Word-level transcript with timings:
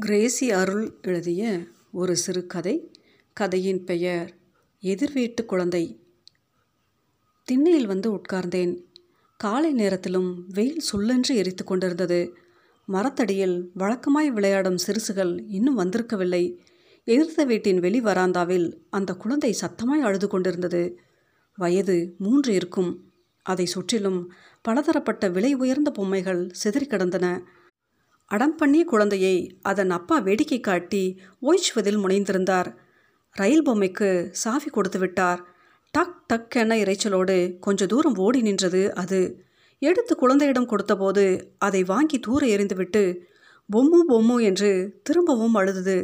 Crazy 0.00 0.50
அருள் 0.50 0.98
எழுதிய 1.02 1.58
ஒரு 1.92 2.16
சிறுகதை 2.16 2.92
கதையின் 3.32 3.84
பெயர் 3.84 4.34
எதிர் 4.80 5.12
வீட்டு 5.12 5.44
குழந்தை 5.44 6.00
திண்ணையில் 7.44 7.86
வந்து 7.86 8.16
உட்கார்ந்தேன். 8.16 8.82
காலை 9.36 9.72
நேரத்திலும் 9.72 10.44
வெயில் 10.48 10.82
சுள்ளென்று 10.92 11.34
எரித்து 11.34 11.64
கொண்டிருந்தது. 11.64 12.36
மரத்தடியில் 12.86 13.70
வழக்கமாய் 13.76 14.26
விளையாடும் 14.26 14.76
சிறுசுகள் 14.76 15.44
இன்னும் 15.46 15.78
வந்திருக்கவில்லை. 15.78 16.56
எதிர்த்த 17.04 17.44
வீட்டின் 17.44 17.80
வெளி 17.80 18.00
வராந்தாவில் 18.00 18.78
அந்த 18.90 19.14
குழந்தை 19.14 19.56
சத்தமாய் 19.60 20.02
அழுது 20.02 20.28
கொண்டிருந்தது. 20.28 20.98
வயது 21.56 22.14
மூன்று 22.18 22.54
இருக்கும். 22.54 23.12
அதை 23.42 23.66
சுற்றிலும் 23.66 24.32
பலதரப்பட்ட 24.62 25.28
விலை 25.28 25.54
உயர்ந்த 25.54 25.90
பொம்மைகள் 25.90 26.48
சிதறி 26.50 26.86
கிடந்தன. 26.86 27.54
அடம் 28.26 28.56
பண்ணிய 28.56 28.84
குழந்தையை 28.84 29.58
அதன் 29.62 29.90
அப்பா 29.90 30.18
வேடிக்கை 30.18 30.60
காட்டி 30.60 31.20
ஓய்ச்சுவதில் 31.42 32.00
முனைந்திருந்தார். 32.04 32.74
ரயில் 33.32 33.68
பொம்மைக்கு 33.68 34.28
சாவி 34.30 34.64
கொடுத்து 34.64 34.98
விட்டார். 34.98 35.40
டக் 35.90 36.16
டக் 36.26 36.56
என 36.56 36.76
இறைச்சலோடு 36.76 37.58
கொஞ்ச 37.58 37.86
தூரம் 37.86 38.16
ஓடி 38.16 38.40
நின்றது 38.40 38.94
அது. 38.94 39.20
எடுத்து 39.78 40.16
குழந்தையிடம் 40.16 40.68
கொடுத்தபோது 40.68 41.24
அதை 41.58 41.84
வாங்கி 41.84 42.18
தூர 42.18 42.46
எறிந்துவிட்டு 42.46 43.18
பொம்மு 43.72 44.00
பொம்மு 44.08 44.42
என்று 44.42 45.00
திரும்பவும் 45.02 45.54
அழுதது. 45.54 45.96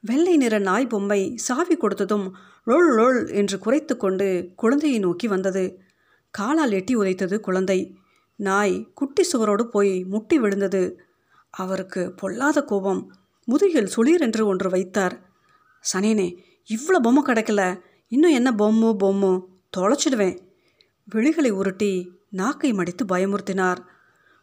வெள்ளை 0.00 0.36
நிற 0.36 0.58
நாய் 0.58 0.86
பொம்மை 0.86 1.36
சாவி 1.36 1.76
கொடுத்ததும் 1.76 2.26
லொள் 2.66 2.90
ரொல் 2.98 3.32
என்று 3.32 3.58
குறைத்து 3.58 3.96
கொண்டு 3.96 4.50
குழந்தையை 4.56 4.98
நோக்கி 4.98 5.26
வந்தது. 5.28 5.78
காலால் 6.30 6.72
எட்டி 6.72 6.96
உதைத்தது 6.96 7.40
குழந்தை. 7.40 7.96
நாய் 8.36 8.92
குட்டி 8.94 9.22
சுவரோடு 9.32 9.62
போய் 9.62 10.04
முட்டி 10.04 10.38
விழுந்தது. 10.38 11.00
அவருக்கு 11.56 12.02
பொல்லாத 12.12 12.58
கோபம். 12.62 13.02
முதுகில் 13.48 13.92
சுளீர் 13.96 14.20
என்று 14.20 14.42
ஒன்று 14.46 14.68
வைத்தார். 14.70 15.14
சனேனே 15.84 16.28
இவ்வளோ 16.68 16.98
பொம்மை 17.02 17.22
கிடைக்கல. 17.26 17.62
இன்னும் 18.12 18.30
என்ன 18.30 18.50
பொம்மு 18.58 18.90
பொம்மோ? 19.02 19.32
தொலைச்சிடுவேன். 19.76 20.36
விழிகளை 21.14 21.50
உருட்டி 21.50 21.92
நாக்கை 22.30 22.72
மடித்து 22.72 23.04
பயமுறுத்தினார். 23.04 23.80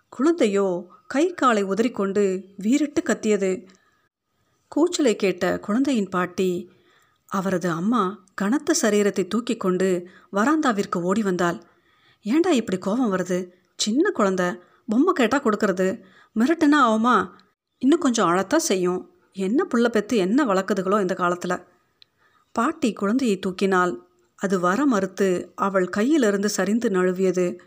குழந்தையோ 0.10 0.68
கை 1.08 1.26
காலை 1.34 1.64
உதறிக்கொண்டு 1.64 2.24
வீரிட்டு 2.58 3.02
கத்தியது. 3.04 3.52
கூச்சலை 4.68 5.16
கேட்ட 5.16 5.60
குழந்தையின் 5.60 6.10
பாட்டி 6.10 6.52
அவரது 7.30 7.70
அம்மா 7.70 8.04
கனத்த 8.34 8.76
சரீரத்தை 8.82 9.24
தூக்கி 9.28 9.56
கொண்டு 9.56 9.90
வராந்தாவிற்கு 10.34 10.98
ஓடி 11.02 11.22
வந்தாள். 11.22 11.58
ஏண்டா 12.26 12.52
இப்படி 12.52 12.78
கோபம் 12.78 13.14
வருது? 13.14 13.40
சின்ன 13.76 14.12
குழந்தை. 14.12 14.48
பொம்மை 14.88 15.14
கேட்டால் 15.14 15.44
கொடுக்கறது. 15.44 15.88
மிரட்டுனா 16.40 16.80
ஆகுமா? 16.88 17.16
இன்னும் 17.78 18.00
கொஞ்சம் 18.00 18.30
அழத்தான் 18.32 18.68
செய்யும். 18.68 19.02
என்ன 19.36 19.66
புள்ள 19.74 19.88
பெற்று 19.88 20.18
என்ன 20.18 20.46
வளர்க்குதுகளோ 20.46 21.02
இந்த 21.02 21.14
காலத்தில். 21.14 21.64
பாட்டி 22.52 22.94
குழந்தையை 22.94 23.40
தூக்கினால் 23.46 23.94
அது 24.36 24.60
வர 24.60 24.86
மறுத்து 24.86 25.52
அவள் 25.56 25.90
கையிலிருந்து 25.98 26.46
சரிந்து 26.46 26.90
நழுவியது. 26.90 27.58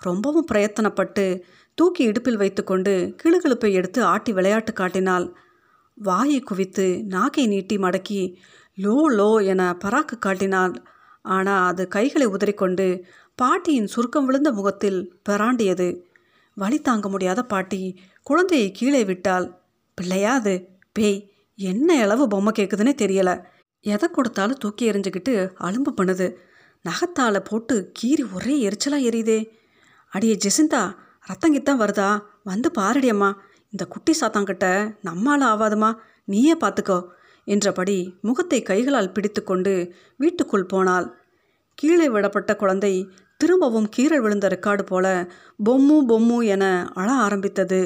ரொம்பவும் 0.00 0.46
பிரயத்தனப்பட்டு 0.52 1.42
தூக்கி 1.74 2.04
இடுப்பில் 2.04 2.36
வைத்துக்கொண்டு 2.36 3.14
கிளுகிழுப்பை 3.22 3.72
எடுத்து 3.72 4.02
ஆட்டி 4.02 4.32
விளையாட்டு 4.32 4.72
காட்டினாள் 4.72 5.34
வாயை 5.94 6.40
குவித்து 6.40 7.02
நாக்கை 7.06 7.46
நீட்டி 7.46 7.78
மடக்கி 7.78 8.38
லோ 8.78 8.96
லோ 9.10 9.42
என 9.42 9.62
பராக்கு 9.84 10.18
காட்டினாள் 10.18 10.74
ஆனால் 11.24 11.66
அது 11.66 11.88
கைகளை 11.88 12.26
உதறிக்கொண்டு 12.26 13.02
பாட்டியின் 13.34 13.86
சுருக்கம் 13.86 14.26
விழுந்த 14.26 14.52
முகத்தில் 14.52 15.00
பெறாண்டியது 15.28 15.88
வழி 16.60 16.78
தாங்க 16.80 17.08
முடியாத 17.08 17.40
பாட்டி. 17.42 17.80
குழந்தையை 18.22 18.68
கீழே 18.70 19.04
விட்டால் 19.04 19.46
பிள்ளையா 19.98 20.32
அது? 20.32 20.54
பேய் 20.92 21.18
என்ன 21.58 21.98
அளவு 22.02 22.24
பொம்மை 22.28 22.52
கேட்குதுன்னே 22.56 22.92
தெரியல. 23.02 23.30
எதை 23.80 24.06
கொடுத்தாலும் 24.10 24.60
தூக்கி 24.60 24.84
எறிஞ்சுக்கிட்டு 24.90 25.34
அலும்பு 25.58 25.92
பண்ணுது. 25.98 26.26
நகத்தால் 26.84 27.40
போட்டு 27.40 27.76
கீறி 27.98 28.24
ஒரே 28.34 28.54
எரிச்சலாக 28.68 29.06
எரியுதே. 29.08 29.38
அடியே 30.12 30.36
ஜெசிந்தா 30.44 30.82
ரத்தங்கித்தான் 31.28 31.80
வருதா? 31.82 32.10
வந்து 32.44 32.68
பாருடியம்மா 32.78 33.30
இந்த 33.72 33.84
குட்டி 33.86 34.12
சாத்தாங்கிட்ட 34.20 34.66
நம்மால் 35.02 35.44
ஆவாதுமா? 35.50 35.90
நீயே 36.24 36.54
பார்த்துக்கோ 36.54 36.98
என்றபடி 37.46 37.96
முகத்தை 38.20 38.58
கைகளால் 38.62 39.12
பிடித்து 39.12 39.40
கொண்டு 39.44 39.72
வீட்டுக்குள் 40.16 40.70
போனாள். 40.72 41.06
கீழே 41.78 42.06
விடப்பட்ட 42.08 42.52
குழந்தை 42.56 42.94
திரும்பவும் 43.40 43.86
கீரல் 43.96 44.22
விழுந்த 44.22 44.46
ரெக்கார்டு 44.48 44.82
போல 44.82 45.06
பொம்மு 45.64 45.96
பொம்மு 46.08 46.38
என 46.44 46.64
அழ 46.94 47.08
ஆரம்பித்தது. 47.12 47.80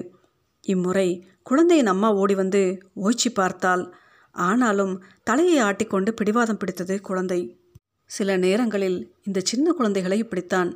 இம்முறை 0.65 1.09
குழந்தையின் 1.43 1.87
அம்மா 1.87 2.09
ஓடி 2.13 2.35
வந்து 2.35 2.63
ஓய்ச்சி 2.95 3.31
பார்த்தாள். 3.33 3.85
ஆனாலும் 4.35 4.95
தலையை 5.23 5.59
ஆட்டிக்கொண்டு 5.63 6.11
பிடிவாதம் 6.11 6.57
பிடித்தது 6.57 7.01
குழந்தை. 7.01 7.41
சில 8.11 8.37
நேரங்களில் 8.37 8.99
இந்த 9.23 9.41
சின்ன 9.41 9.67
குழந்தைகளை 9.73 10.19
இப்படித்தான். 10.19 10.71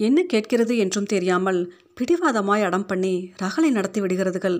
என்ன 0.00 0.18
கேட்கிறது 0.22 0.74
என்றும் 0.76 1.10
தெரியாமல் 1.14 1.60
பிடிவாதமாய் 2.00 2.62
அடம் 2.62 2.86
பண்ணி 2.86 3.14
ரகளை 3.36 3.70
நடத்தி 3.70 4.00
விடுகிறதுகள். 4.00 4.58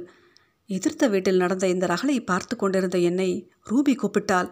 எதிர்த்த 0.71 1.05
வீட்டில் 1.09 1.37
நடந்த 1.37 1.67
இந்த 1.69 1.87
ரகளை 1.87 2.17
பார்த்து 2.21 2.55
கொண்டிருந்த 2.57 2.99
என்னை 3.11 3.31
ரூபி 3.71 3.95
கூப்பிட்டால் 3.95 4.49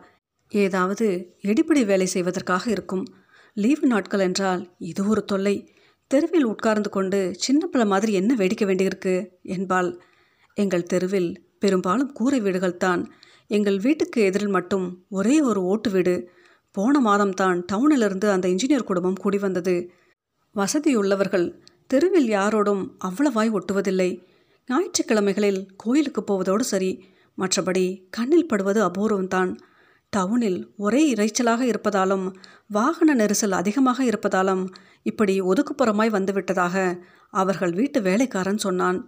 ஏதாவது 0.52 1.06
எடிப்பிடி 1.42 1.82
வேலை 1.84 2.06
செய்வதற்காக 2.06 2.64
இருக்கும். 2.70 3.06
லீவு 3.56 3.86
நாட்கள் 3.86 4.20
என்றால் 4.20 4.62
இது 4.78 5.08
ஒரு 5.08 5.24
தொல்லை. 5.24 5.74
தெருவில் 6.10 6.44
உட்கார்ந்து 6.44 6.88
கொண்டு 6.88 7.34
சின்ன 7.38 7.66
பிள்ளை 7.66 7.88
மாதிரி 7.88 8.12
என்ன 8.12 8.34
வேடிக்க 8.34 8.64
வேண்டியிருக்கு 8.64 9.14
என்பாள். 9.42 10.00
எங்கள் 10.54 10.82
தெருவில் 10.82 11.30
பெரும்பாலும் 11.58 12.12
கூரை 12.12 12.40
வீடுகள் 12.40 12.76
தான் 12.76 13.02
எங்கள் 13.46 13.78
வீட்டுக்கு 13.78 14.22
எதிரில் 14.22 14.48
மட்டும் 14.48 15.04
ஒரே 15.08 15.40
ஒரு 15.40 15.62
ஓட்டு 15.62 15.90
வீடு. 15.90 16.14
போன 16.70 17.00
மாதம்தான் 17.00 17.62
டவுனிலிருந்து 17.72 18.28
அந்த 18.30 18.48
இன்ஜினியர் 18.48 18.88
குடும்பம் 18.90 19.14
கூடி 19.14 19.38
வந்தது. 19.38 19.90
வசதியுள்ளவர்கள். 20.54 21.46
தெருவில் 21.86 22.28
யாரோடும் 22.30 22.82
அவ்வளவாய் 23.04 23.52
ஒட்டுவதில்லை. 23.58 24.10
ஞாயிற்றுக்கிழமைகளில் 24.68 25.60
கோயிலுக்கு 25.76 26.22
போவதோடு 26.22 26.64
சரி. 26.72 27.04
மற்றபடி 27.38 27.86
கண்ணில் 28.10 28.48
படுவது 28.48 28.80
அபூர்வம்தான். 28.88 29.50
டவுனில் 30.16 30.60
ஒரே 30.76 31.02
இறைச்சலாக 31.14 31.62
இருப்பதாலும் 31.70 32.26
வாகன 32.76 33.14
நெரிசல் 33.14 33.58
அதிகமாக 33.60 33.98
இருப்பதாலும் 34.04 34.64
இப்படி 35.10 35.34
ஒதுக்குப்புறமாய் 35.50 36.14
வந்துவிட்டதாக 36.16 36.76
அவர்கள் 37.34 37.72
வீட்டு 37.72 37.98
வேலைக்காரன் 38.00 38.64
சொன்னான். 38.66 38.98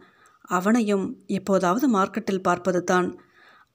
அவனையும் 0.48 1.06
எப்போதாவது 1.38 1.86
மார்க்கெட்டில் 1.96 2.44
பார்ப்பது 2.48 2.80
தான் 2.84 3.08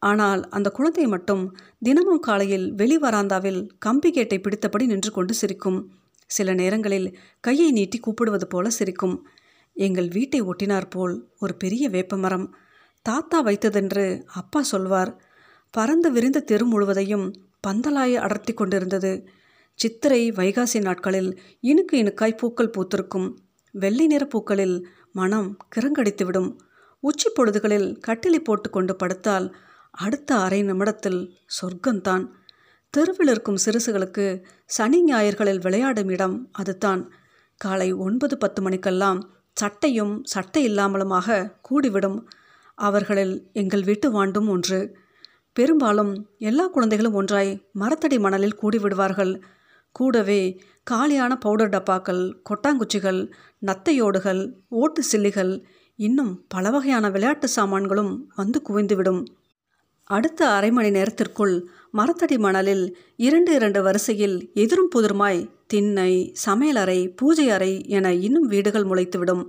ஆனால் 0.01 0.41
அந்த 0.49 0.69
குழந்தை 0.69 1.05
மட்டும் 1.07 1.44
தினமும் 1.79 2.23
காலையில் 2.27 2.66
வெளி 2.79 2.97
வராந்தாவில் 2.97 3.59
கம்பி 3.85 4.09
கேட்டை 4.11 4.38
பிடித்தபடி 4.39 4.85
நின்று 4.85 5.11
கொண்டு 5.11 5.33
சிரிக்கும். 5.33 5.79
சில 6.29 6.50
நேரங்களில் 6.61 7.07
கையை 7.39 7.69
நீட்டி 7.71 7.97
கூப்பிடுவது 8.00 8.47
போல 8.47 8.69
சிரிக்கும். 8.69 9.15
எங்கள் 9.75 10.09
வீட்டை 10.15 10.39
ஒட்டினார் 10.41 10.89
போல் 10.89 11.15
ஒரு 11.39 11.53
பெரிய 11.55 11.83
வேப்பமரம். 11.89 12.47
தாத்தா 13.05 13.38
வைத்ததென்று 13.44 14.05
அப்பா 14.41 14.61
சொல்வார். 14.71 15.11
பறந்து 15.73 16.11
விரிந்த 16.11 16.39
தெரு 16.39 16.66
முழுவதையும் 16.66 17.34
பந்தலாய 17.67 18.13
அடர்த்தி 18.13 18.53
கொண்டிருந்தது. 18.53 19.28
சித்திரை 19.73 20.31
வைகாசி 20.31 20.81
நாட்களில் 20.81 21.41
இனுக்கு 21.59 22.03
இனுக்காய் 22.03 22.38
பூக்கள் 22.38 22.73
பூத்திருக்கும். 22.75 23.35
வெள்ளை 23.72 24.07
நிற 24.07 24.25
பூக்களில் 24.25 24.88
மனம் 25.12 25.57
கிறங்கடித்துவிடும். 25.75 26.56
உச்சி 27.00 27.29
பொழுதுகளில் 27.29 28.00
கட்டிலை 28.07 28.39
போட்டு 28.39 28.69
கொண்டு 28.69 28.95
படுத்தால் 28.95 29.56
அடுத்த 29.91 30.35
அரை 30.35 30.62
நிமிடத்தில் 30.62 31.33
சொர்க்கம்தான். 31.57 32.28
தெருவில் 32.89 33.28
இருக்கும் 33.28 33.59
சிறுசுகளுக்கு 33.66 34.44
சனி 34.66 35.03
ஞாயிற்களில் 35.03 35.62
விளையாடும் 35.62 36.09
இடம் 36.09 36.50
அதுதான். 36.51 37.12
காலை 37.57 37.94
ஒன்பது 37.94 38.38
பத்து 38.38 38.62
மணிக்கெல்லாம் 38.62 39.19
சட்டையும் 39.53 40.23
சட்டை 40.23 40.67
இல்லாமலுமாக 40.67 41.51
கூடிவிடும். 41.69 42.19
அவர்களில் 42.75 43.50
எங்கள் 43.53 43.83
வீட்டு 43.83 44.09
வாண்டும் 44.12 44.47
ஒன்று. 44.47 44.79
பெரும்பாலும் 45.53 46.13
எல்லா 46.39 46.67
குழந்தைகளும் 46.67 47.13
ஒன்றாய் 47.13 47.51
மரத்தடி 47.79 48.19
மணலில் 48.19 48.59
கூடிவிடுவார்கள். 48.61 49.41
கூடவே 49.91 50.41
காலியான 50.83 51.38
பவுடர் 51.38 51.69
டப்பாக்கள் 51.69 52.23
கொட்டாங்குச்சிகள் 52.50 53.31
நத்தையோடுகள் 53.65 54.41
ஓட்டு 54.69 55.01
சில்லிகள் 55.11 55.63
இன்னும் 56.00 56.45
பல 56.47 56.69
வகையான 56.69 57.09
விளையாட்டு 57.09 57.47
சாமான்களும் 57.47 58.31
வந்து 58.35 58.61
குவிந்துவிடும். 58.69 59.21
அடுத்த 60.03 60.50
அரை 60.50 60.71
மணி 60.71 60.89
நேரத்திற்குள் 60.89 61.56
மரத்தடி 61.94 62.38
மணலில் 62.38 62.97
இரண்டு 63.15 63.53
இரண்டு 63.53 63.83
வரிசையில் 63.83 64.51
எதிரும் 64.53 64.89
புதிருமாய் 64.95 65.49
திண்ணை 65.67 66.11
சமையலறை 66.45 66.99
பூஜை 67.15 67.49
அறை 67.49 67.73
என 67.88 68.13
இன்னும் 68.13 68.47
வீடுகள் 68.47 68.85
முளைத்துவிடும். 68.85 69.44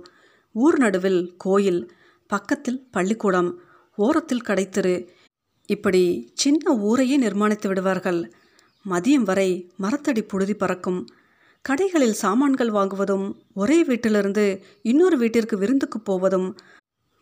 ஊர் 0.55 0.77
நடுவில் 0.77 1.33
கோயில் 1.37 1.91
பக்கத்தில் 2.29 2.79
பள்ளிக்கூடம் 2.91 3.49
ஓரத்தில் 3.97 4.47
கடைத்தெரு 4.47 4.95
இப்படி 5.65 6.31
சின்ன 6.33 6.75
ஊரையே 6.75 7.21
நிர்மாணித்து 7.21 7.67
விடுவார்கள். 7.67 8.33
மதியம் 8.89 9.27
வரை 9.29 9.71
மரத்தடி 9.81 10.21
புழுதி 10.21 10.53
பறக்கும். 10.53 11.07
கடைகளில் 11.69 12.19
சாமான்கள் 12.23 12.69
வாங்குவதும் 12.69 13.33
ஒரே 13.53 13.83
வீட்டிலிருந்து 13.83 14.63
இன்னொரு 14.81 15.17
வீட்டிற்கு 15.17 15.57
விருந்துக்கு 15.57 15.99
போவதும் 15.99 16.55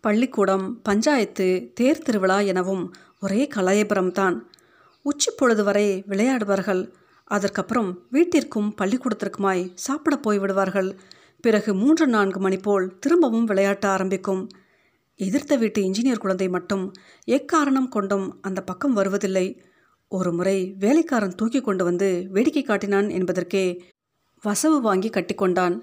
பள்ளிக்கூடம் 0.01 0.81
பஞ்சாயத்து 0.81 1.71
தேர் 1.73 2.01
திருவிழா 2.01 2.39
எனவும் 2.39 2.93
ஒரே 3.21 3.47
கலாயபுரம்தான். 3.55 4.39
உச்சி 5.01 5.31
பொழுது 5.37 5.63
வரை 5.63 6.03
விளையாடுவார்கள். 6.07 6.91
அதற்கப்புறம் 7.23 7.99
வீட்டிற்கும் 8.09 8.73
பள்ளிக்கூடத்திற்குமாய் 8.77 9.71
சாப்பிட 9.75 10.19
போய்விடுவார்கள். 10.27 10.97
பிறகு 11.41 11.73
மூன்று 11.73 12.07
நான்கு 12.07 12.39
மணி 12.39 12.57
போல் 12.57 12.99
திரும்பவும் 12.99 13.47
விளையாட்ட 13.47 13.85
ஆரம்பிக்கும். 13.85 14.49
எதிர்த்த 15.19 15.55
வீட்டு 15.55 15.79
இன்ஜினியர் 15.81 16.17
குழந்தை 16.17 16.49
மட்டும் 16.49 16.91
எக்காரணம் 17.27 17.89
கொண்டும் 17.89 18.41
அந்த 18.41 18.61
பக்கம் 18.61 18.93
வருவதில்லை. 18.93 19.61
ஒரு 20.07 20.31
முறை 20.33 20.57
வேலைக்காரன் 20.79 21.35
தூக்கி 21.35 21.61
கொண்டு 21.61 21.83
வந்து 21.83 22.27
வேடிக்கை 22.31 22.63
காட்டினான் 22.63 23.09
என்பதற்கே 23.09 23.65
வசவு 24.43 24.77
வாங்கி 24.81 25.09
கட்டிக்கொண்டான் 25.09 25.75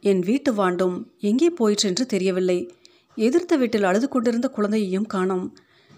என் 0.00 0.20
வீட்டு 0.20 0.50
வாண்டும் 0.52 0.96
எங்கே 1.20 1.48
போயிற்றென்று 1.60 2.04
தெரியவில்லை. 2.06 2.58
எதிர்த்த 3.16 3.56
வீட்டில் 3.56 3.82
அழுது 3.82 4.08
கொண்டிருந்த 4.08 4.48
குழந்தையையும் 4.48 5.06
காணோம். 5.06 5.46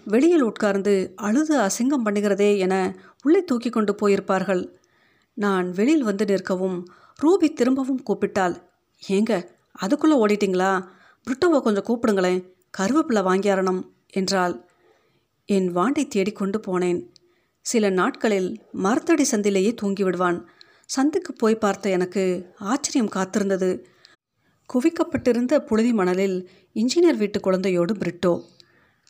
வெளியில் 0.05 0.41
உட்கார்ந்து 0.41 0.93
அழுது 1.15 1.55
அசிங்கம் 1.59 2.05
பண்ணுகிறதே 2.05 2.57
என 2.57 2.75
உள்ளே 3.23 3.41
தூக்கி 3.43 3.69
கொண்டு 3.69 3.95
போயிருப்பார்கள். 4.01 4.63
நான் 5.33 5.71
வெளியில் 5.71 6.03
வந்து 6.03 6.25
நிற்கவும் 6.25 6.77
ரூபி 7.19 7.53
திரும்பவும் 7.53 8.03
கூப்பிட்டாள். 8.03 8.55
ஏங்க 9.01 9.33
அதுக்குள்ளே 9.71 10.15
ஓடிட்டிங்களா? 10.23 10.71
புருட்டோவை 11.27 11.59
கொஞ்சம் 11.61 11.87
கூப்பிடுங்களேன். 11.89 12.41
கருவேப்பிலை 12.77 13.21
வாங்கியாரணும் 13.29 13.81
என்றாள். 14.09 14.65
என் 15.45 15.75
வாண்டை 15.75 16.07
தேடிக்கொண்டு 16.07 16.59
போனேன். 16.67 17.09
சில 17.65 17.89
நாட்களில் 17.89 18.61
மரத்தடி 18.73 19.25
சந்திலேயே 19.31 19.73
தூங்கி 19.73 20.03
விடுவான். 20.03 20.49
சந்துக்கு 20.97 21.31
போய் 21.37 21.55
பார்த்த 21.55 21.89
எனக்கு 21.89 22.53
ஆச்சரியம் 22.57 23.11
காத்திருந்தது. 23.15 23.83
குவிக்கப்பட்டிருந்த 24.69 25.57
புழுதி 25.59 25.93
மணலில் 25.93 26.49
இன்ஜினியர் 26.73 27.17
வீட்டு 27.17 27.39
குழந்தையோடு 27.39 27.93
பிரிட்டோ. 27.93 28.41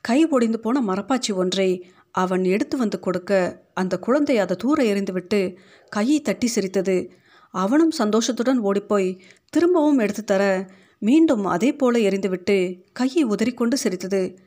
கை 0.02 0.26
ஒடிந்து 0.26 0.60
போன 0.60 0.82
மரப்பாச்சி 0.82 1.34
ஒன்றை 1.34 1.92
அவன் 2.12 2.44
எடுத்து 2.44 2.78
வந்து 2.78 3.00
கொடுக்க 3.00 3.62
அந்த 3.74 4.00
குழந்தை 4.00 4.38
அதை 4.38 4.56
தூர 4.56 4.84
எறிந்துவிட்டு 4.84 5.56
கையை 5.90 6.22
தட்டி 6.22 6.48
சிரித்தது. 6.48 7.12
அவனும் 7.52 7.92
சந்தோஷத்துடன் 7.92 8.60
ஓடிப்போய் 8.60 9.22
திரும்பவும் 9.50 9.98
எடுத்து 9.98 10.24
தர 10.24 10.70
மீண்டும் 11.02 11.46
அதே 11.46 11.74
போல 11.74 12.00
எரிந்துவிட்டு 12.00 12.84
கையை 12.92 13.26
உதறிக்கொண்டு 13.26 13.74
சிரித்தது. 13.74 14.38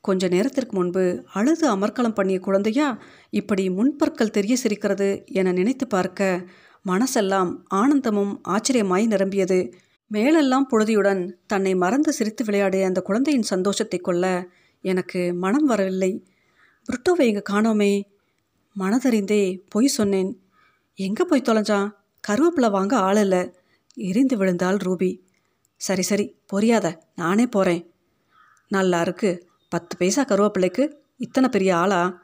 கொஞ்ச 0.00 0.28
நேரத்திற்கு 0.28 0.76
முன்பு 0.76 1.24
அழுது 1.32 1.76
அமர்க்கலம் 1.76 2.14
பண்ணிய 2.14 2.40
குழந்தையா 2.40 2.98
இப்படி 3.30 3.70
முன்பற்கள் 3.70 4.30
தெரிய 4.30 4.56
சிரிக்கிறது 4.56 5.24
என 5.26 5.52
நினைத்து 5.52 5.86
பார்க்க 5.86 6.46
மனசெல்லாம் 6.86 7.50
ஆனந்தமும் 7.68 8.40
ஆச்சரியமாய் 8.48 9.06
நிரம்பியது. 9.06 9.72
மேலெல்லாம் 10.06 10.68
பொழுதியுடன் 10.70 11.30
தன்னை 11.46 11.74
மறந்து 11.74 12.12
சிரித்து 12.12 12.44
விளையாடிய 12.44 12.86
அந்த 12.86 13.00
குழந்தையின் 13.00 13.42
சந்தோஷத்தை 13.42 13.98
கொள்ள 13.98 14.48
எனக்கு 14.80 15.34
மனம் 15.34 15.64
வரவில்லை. 15.64 16.26
புருட்டோவை 16.88 17.20
இங்கே 17.20 17.42
காணோமே. 17.50 18.02
மனதறிந்தே 18.76 19.60
பொய் 19.68 19.86
சொன்னேன். 19.86 20.30
எங்கே 20.94 21.24
போய் 21.24 21.48
தொலைஞ்சான்? 21.48 21.88
கருவேப்பிலை 22.28 22.70
வாங்க 22.70 22.96
ஆள் 22.96 23.16
இல்லை. 23.16 23.50
எரிந்து 23.94 24.36
விழுந்தாள் 24.36 24.76
ரூபி. 24.76 25.10
சரி 25.78 26.02
சரி 26.02 26.24
பொரியாத. 26.52 26.86
நானே 27.16 27.46
போகிறேன் 27.46 27.82
நல்லா 28.68 29.00
இருக்கு. 29.00 29.30
பத்து 29.68 29.96
பைசா 29.96 30.24
கருவேப்பிள்ளைக்கு 30.24 30.84
இத்தனை 31.16 31.48
பெரிய 31.50 31.76
ஆளா? 31.76 32.22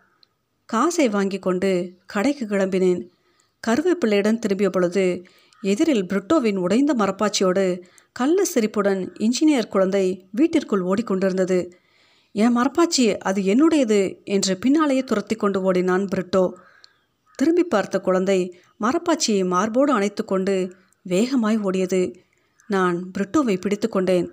காசை 0.64 1.08
வாங்கி 1.08 1.38
கொண்டு 1.38 1.70
கடைக்கு 2.06 2.46
கிளம்பினேன். 2.46 3.08
கருவேப்பிள்ளையிடம் 3.66 4.38
திரும்பிய 4.38 4.70
பொழுது 4.70 5.22
எதிரில் 5.60 6.04
பிரிட்டோவின் 6.04 6.56
உடைந்த 6.56 6.94
மரப்பாச்சியோடு 6.94 7.82
கள்ள 8.12 8.44
சிரிப்புடன் 8.44 9.12
இன்ஜினியர் 9.18 9.68
குழந்தை 9.68 10.28
வீட்டிற்குள் 10.30 10.82
ஓடிக்கொண்டிருந்தது. 10.82 11.70
என் 12.32 12.56
மரப்பாச்சி 12.56 13.18
அது 13.18 13.42
என்னுடையது? 13.42 14.24
என்று 14.24 14.56
பின்னாலேயே 14.56 15.04
துரத்தி 15.04 15.36
கொண்டு 15.36 15.62
ஓடினான் 15.62 16.04
பிரிட்டோ. 16.04 16.52
திரும்பி 17.34 17.64
பார்த்த 17.64 18.00
குழந்தை 18.00 18.58
மரப்பாச்சியை 18.80 19.46
மார்போடு 19.46 19.92
அணைத்து 19.92 20.24
கொண்டு 20.24 20.74
வேகமாய் 21.02 21.58
ஓடியது. 21.58 22.22
நான் 22.68 23.12
பிரிட்டோவை 23.18 23.60
பிடித்து 23.60 23.88
கொண்டேன். 23.88 24.28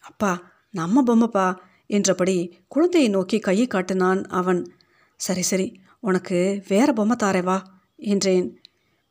அப்பா 0.00 0.32
நம்ம 0.70 1.02
பொம்மைப்பா 1.02 1.56
என்றபடி 1.86 2.36
குழந்தையை 2.68 3.10
நோக்கி 3.10 3.38
கையை 3.38 3.66
காட்டினான் 3.66 4.24
அவன். 4.24 4.60
சரி 5.16 5.42
சரி 5.42 5.80
உனக்கு 6.00 6.62
வேற 6.68 6.92
பொம்மை 6.92 7.16
தாரே 7.22 7.42
வா 7.42 7.58
என்றேன். 7.96 8.46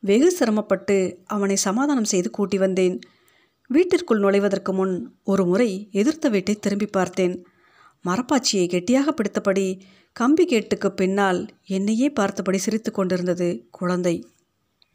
வெகு 0.02 0.30
சிரமப்பட்டு 0.30 0.96
அவனை 1.26 1.56
சமாதானம் 1.56 2.04
செய்து 2.04 2.30
கூட்டி 2.30 2.58
வந்தேன். 2.58 3.00
வீட்டிற்குள் 3.66 4.18
நுழைவதற்கு 4.18 4.72
முன் 4.72 4.94
ஒரு 5.24 5.44
முறை 5.44 5.88
எதிர்த்த 5.90 6.28
வீட்டை 6.28 6.54
திரும்பி 6.54 6.86
பார்த்தேன். 6.86 7.34
மரப்பாச்சியை 8.04 8.66
கெட்டியாக 8.68 9.12
பிடித்தபடி 9.12 9.80
கம்பி 10.12 10.44
கேட்டுக்கு 10.44 10.88
பின்னால் 10.92 11.48
என்னையே 11.66 12.08
பார்த்தபடி 12.10 12.58
சிரித்து 12.58 12.92
கொண்டிருந்தது 12.92 13.68
குழந்தை. 13.70 14.24